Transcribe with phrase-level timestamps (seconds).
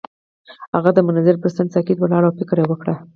[0.75, 2.87] هغه د منظر پر څنډه ساکت ولاړ او فکر وکړ.